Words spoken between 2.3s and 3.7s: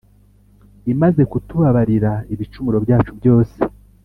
ibicumuro byacu byose